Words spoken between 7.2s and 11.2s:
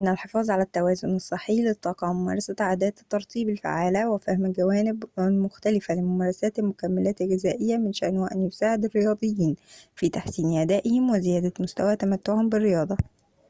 الغذائية من شأنه أن يساعد الرياضيين في تحسين أدائهم